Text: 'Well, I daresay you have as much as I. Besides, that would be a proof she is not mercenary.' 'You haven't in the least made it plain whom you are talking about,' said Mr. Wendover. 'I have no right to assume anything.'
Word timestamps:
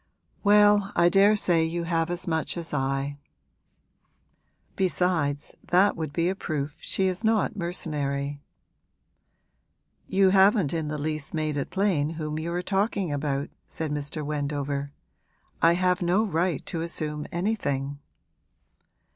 'Well, 0.43 0.91
I 0.95 1.09
daresay 1.09 1.63
you 1.63 1.83
have 1.83 2.09
as 2.09 2.27
much 2.27 2.57
as 2.57 2.73
I. 2.73 3.19
Besides, 4.75 5.53
that 5.63 5.95
would 5.95 6.11
be 6.11 6.27
a 6.27 6.33
proof 6.33 6.75
she 6.81 7.05
is 7.05 7.23
not 7.23 7.55
mercenary.' 7.55 8.41
'You 10.07 10.31
haven't 10.31 10.73
in 10.73 10.87
the 10.87 10.97
least 10.97 11.35
made 11.35 11.55
it 11.55 11.69
plain 11.69 12.09
whom 12.17 12.39
you 12.39 12.51
are 12.51 12.63
talking 12.63 13.11
about,' 13.13 13.51
said 13.67 13.91
Mr. 13.91 14.25
Wendover. 14.25 14.91
'I 15.61 15.73
have 15.73 16.01
no 16.01 16.23
right 16.23 16.65
to 16.65 16.81
assume 16.81 17.27
anything.' 17.31 17.99